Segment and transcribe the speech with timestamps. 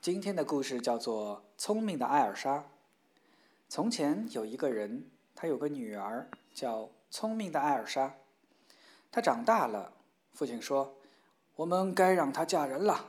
[0.00, 2.58] 今天的故事叫做《聪明的艾尔莎》。
[3.68, 8.14] 从前有一个人，他有个女儿叫聪明的艾尔莎。
[9.10, 9.92] 她长大了，
[10.32, 10.94] 父亲说
[11.56, 13.06] ：“我们该让她嫁人了。”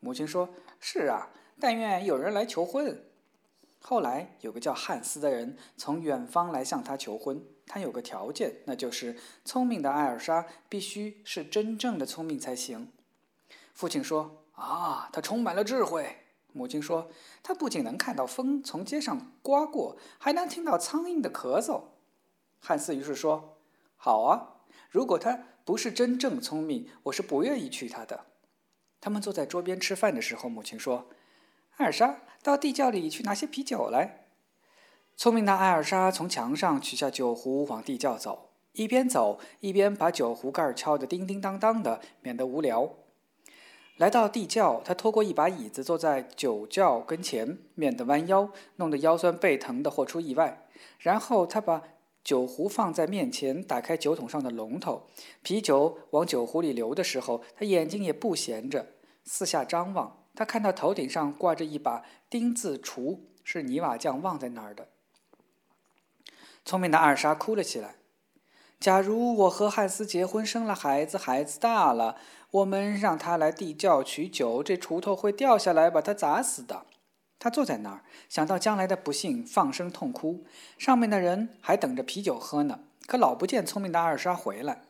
[0.00, 0.48] 母亲说
[0.80, 1.28] ：“是啊，
[1.60, 3.04] 但愿有人来求婚。”
[3.78, 9.14] 后来有个叫汉斯的人从远方来向她求婚，他有个条件，那就是
[9.44, 12.90] 聪明的艾尔莎必须是真正的聪明才行。
[13.74, 16.16] 父亲说：“啊，她充满了智慧。”
[16.52, 17.08] 母亲说
[17.42, 21.82] ：“她不仅能看到风从街上刮过，还能听到苍蝇的咳嗽。”
[22.60, 23.58] 汉斯于是说
[23.96, 24.56] ：“好啊，
[24.90, 28.26] 如果他不是真正聪明，我是不愿意娶他的。”
[29.00, 31.08] 他们坐在桌边吃饭的时候，母亲说
[31.78, 34.26] ：“艾尔莎，到地窖里去拿些啤酒来。”
[35.16, 42.94] 聪明的艾尔莎从墙上取下酒壶，往地窖走，一边走一边把酒壶盖敲得叮叮当当的，免得无聊。
[44.00, 50.66] 来到地窖，他拖过一把椅子，坐在酒窖跟前，面的弯腰，弄得腰酸背疼的，或出意外。
[51.00, 51.82] 然后他把
[52.24, 55.02] 酒壶放在面前，打开酒桶上的龙头，
[55.42, 58.86] 啤酒往酒壶里流的时候，他眼睛也不闲着，
[59.24, 60.24] 四下张望。
[60.34, 64.88] 他看到头顶上挂着一把钉子锄，是泥瓦匠忘在那儿的。
[66.64, 67.96] 聪明的二莎哭了起来。
[68.80, 72.16] 假如我和汉斯结婚，生了孩子，孩子大了，
[72.50, 76.86] 我们让他来地窖取酒，这锄头会掉下来，把他砸死的。
[77.38, 80.46] 他坐在那儿，想到将来的不幸，放声痛哭。
[80.78, 84.80] 上面的人还等着啤酒喝呢，可老不见聪明的二莎回来。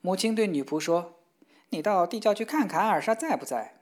[0.00, 1.14] 母亲对女仆说
[1.70, 3.80] ：“你到地窖去看看，二莎在不在？”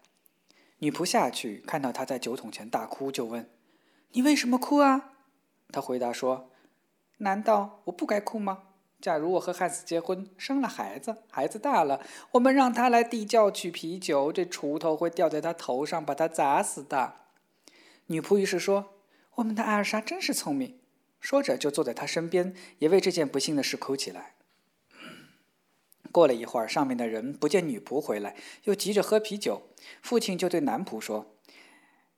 [0.80, 3.50] 女仆下去，看到他在酒桶前大哭，就问
[4.12, 5.10] ：“你为什么哭啊？”
[5.70, 6.48] 他回答说
[7.18, 8.62] ：“难道我不该哭吗？”
[9.02, 12.00] 假如我和汉斯结婚，生了孩子，孩子大了，
[12.30, 17.14] 我们让他来地窖取啤酒，这锄头会掉在他头上，把他砸死的。
[18.06, 18.94] 女仆于是说
[19.34, 20.78] ：“我们的艾尔莎真是聪明。”
[21.18, 24.34] 说着就坐在他身边，也为这件不幸的事哭起来。
[26.12, 29.62] 过了一会儿，上面的人不见女仆回来，又急着喝啤酒，
[30.00, 31.34] 父亲就对男仆说：“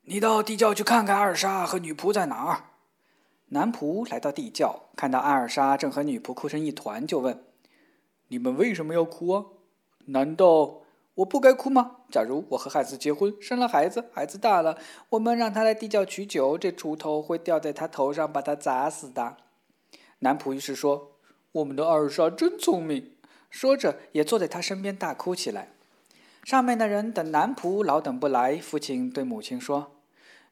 [0.05, 2.65] 你到地窖去看看艾尔莎和女仆在哪儿。”
[3.49, 7.45] 男仆来到地窖，看到艾尔莎正和女仆哭成一团，就问
[8.29, 9.45] ：“你们为什么要哭啊？
[10.07, 10.81] 难道
[11.17, 11.99] 我不该哭吗？
[12.11, 14.79] 假如我和汉斯结婚，生了孩子，孩子大了，
[15.11, 19.37] 我们让他来地窖取酒，这锄头会掉在他头上，把他砸死的。”
[20.21, 21.13] 男仆于是说
[21.53, 23.13] ：“我们的艾尔莎真聪明。”
[23.51, 25.69] 说着，也坐在他身边大哭起来。
[26.43, 29.93] 上面的人等男仆老等不来，父亲对母亲说：“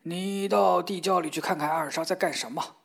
[0.04, 2.76] 你到地窖里去看看艾尔莎在干什么。”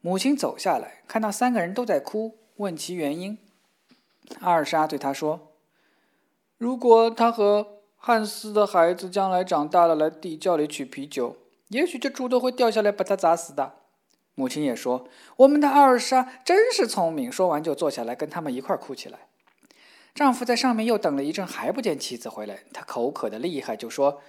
[0.00, 3.38] 母亲走下来，看到三个人都在哭，问其原因。
[4.40, 5.54] 阿尔莎对他说
[6.56, 11.36] ：“如果他和汉斯的孩子将来长大了来地窖里取啤酒，
[11.68, 13.74] 也许这锄头会掉下来把他砸死的。”
[14.36, 15.08] 母亲也说
[15.38, 19.18] ：“我们的阿尔莎真是聪明。”说完就坐下来跟他们一块哭起来。
[20.14, 24.22] 丈夫在上面又等了一阵，还不见妻子回来，他口渴的厉害，就说：“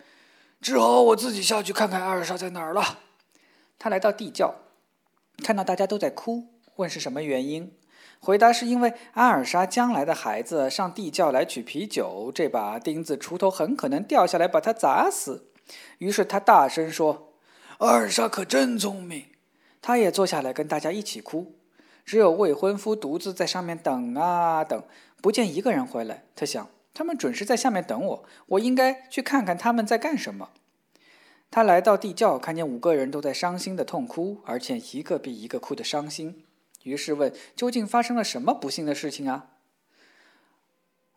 [0.60, 3.00] 只好我自己下去看看阿尔莎在哪儿了。”
[3.78, 4.56] 他来到地窖。
[5.40, 7.74] 看到大家都在哭，问是什么原因？
[8.20, 15.52] 回答是因为阿尔莎将来的孩子上地窖来取啤酒，这把钉子锄头很可能掉下来把他砸死。
[16.00, 17.34] 于是他大声说
[17.80, 19.26] ：“阿尔莎可真聪明。”
[19.82, 21.56] 他也坐下来跟大家一起哭。
[22.06, 24.84] 只有未婚夫独自在上面等啊等，
[25.22, 26.24] 不见一个人回来。
[26.36, 30.50] 他想，他们准是在下面等我，我应该去看看他们在干什么。
[31.52, 36.46] 他来到地窖，看见五个人都在伤心的痛哭，而且一个比一个哭得伤心。
[36.84, 39.50] 于是问：“究竟发生了什么不幸的事情啊？”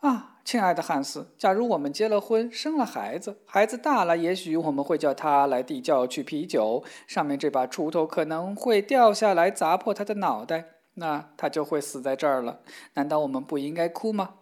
[0.00, 10.64] 啊，亲爱的汉斯，假如我们结了婚，生了孩子，孩子大了，也许我们会叫他来地窖取啤酒，上面这把锄头可能会掉下来砸破他的脑袋，
[10.94, 12.62] 那他就会死在这儿了。
[12.94, 14.36] 难道我们不应该哭吗？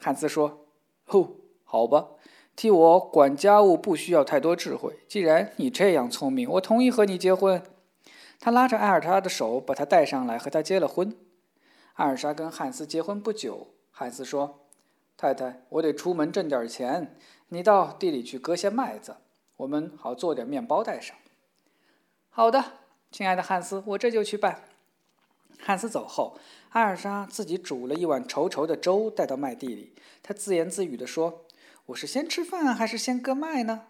[0.00, 0.66] 汉斯说
[1.06, 1.30] ：“哦，
[1.62, 2.08] 好吧。”
[2.56, 5.00] 替我管家务不需要太多智慧。
[5.08, 7.62] 既然你这样聪明，我同意和你结婚。
[8.38, 11.16] 他拉着艾尔莎的手，把她带上来，和她结了婚。
[11.94, 14.66] 艾尔莎跟汉斯结婚不久，汉斯说
[15.16, 17.16] ：“太太，我得出门挣点钱，
[17.48, 19.16] 你到地里去割些麦子，
[19.56, 21.16] 我们好做点面包带上。”
[22.28, 22.64] 好的，
[23.10, 24.64] 亲爱的汉斯，我这就去办。
[25.58, 26.36] 汉斯走后，
[26.70, 31.42] 艾尔莎自己煮了一碗稠稠的粥带到麦地里，她自言自语地说。
[31.86, 33.82] 我是先吃饭还是先割麦呢？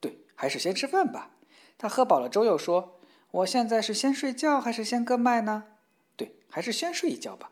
[0.00, 1.32] 对，还是先吃饭吧。
[1.76, 2.98] 他喝饱了粥，又说
[3.30, 5.64] ：“我现在是先睡觉还是先割麦呢？”
[6.16, 7.50] 对，还是先睡一觉吧。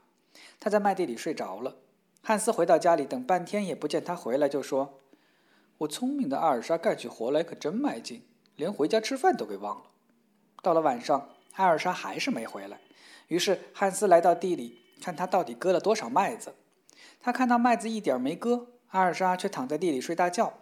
[0.58, 1.76] 他在麦地里睡着了。
[2.22, 5.00] 汉斯回到家里，等半天也不见他回来，就说
[5.78, 8.22] ：“我聪明的阿尔莎干起活来可真卖劲。
[8.56, 9.90] 连回家吃饭都给忘了。
[10.62, 12.80] 到了晚上，艾尔莎还是没回来。
[13.28, 16.54] 于是汉斯来到地里，看他到底割了多少麦子。
[17.20, 20.52] 他看到麦子一点没割，艾尔莎却躺在地里睡大觉。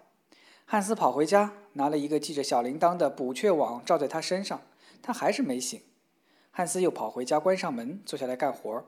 [0.65, 4.63] 汉斯跑回家，拿了一个系着小铃铛的捕雀网罩在他身上，
[5.03, 5.83] 他还是没醒。
[6.53, 8.85] 汉斯又跑回家，关上门，坐下来干活。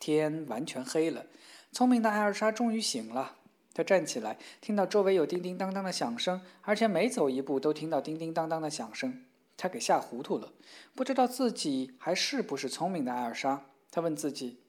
[0.00, 1.26] 天完全黑了，
[1.70, 3.36] 聪明的艾尔莎终于醒了。
[3.72, 9.24] 她站起来，听到周围有叮叮当当的响声，而且每走一步都听到叮叮当当的响声。
[9.56, 10.52] 她给吓糊涂了，
[10.96, 13.66] 不知道自己还是不是聪明的艾尔莎。
[13.92, 14.64] 她问自己：“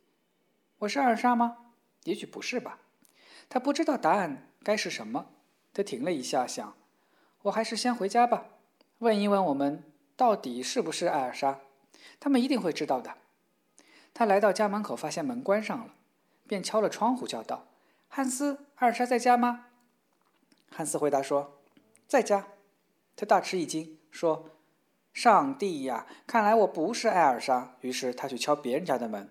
[0.78, 1.58] 我是艾尔莎吗？
[2.04, 2.78] 也许不是吧。”
[3.50, 5.26] 他不知道答案该是什么。
[5.74, 6.76] 他停了一下，想
[7.44, 8.46] ：“我还是先回家吧，
[9.00, 9.84] 问一问我们
[10.16, 11.60] 到底是不是艾尔莎，
[12.20, 13.18] 他们一定会知道的。”
[14.14, 15.94] 他来到家门口，发现门关上了，
[16.48, 17.68] 便敲了窗户，叫道
[18.10, 19.66] ：“汉斯，艾尔莎在家吗？”
[20.72, 21.60] 汉斯回答说
[22.08, 22.48] ：“在家。”
[23.16, 24.50] 他大吃一惊，说
[25.14, 29.30] ：“上帝呀，看来我不是艾尔莎。”于是他去敲别人家的门，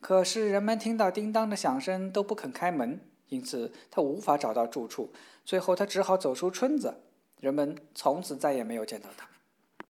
[0.00, 3.00] 可是人们听到叮当的响声都不肯开门。
[3.28, 5.12] 因此，他无法找到住处。
[5.44, 6.94] 最后，他只好走出村子。
[7.40, 9.28] 人们从此再也没有见到他。